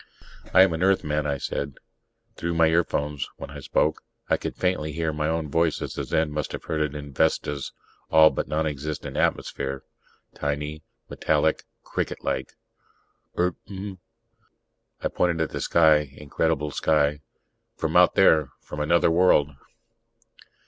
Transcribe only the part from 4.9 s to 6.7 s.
hear my own voice as the Zen must have